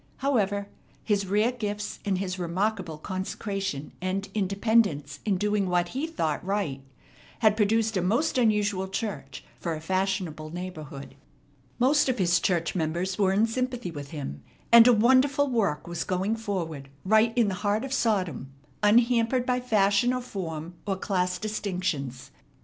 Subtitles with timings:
[0.17, 0.67] However,
[1.03, 6.81] his rare gifts, and his remarkable consecration and independence in doing what he thought right,
[7.41, 11.13] had produced a most unusual church for a fashionable neighborhood.
[11.77, 14.41] Most of his church members were in sympathy with him,
[14.71, 19.59] and a wonderful work was going forward right in the heart of Sodom, unhampered by
[19.59, 22.31] fashion or form or class distinctions.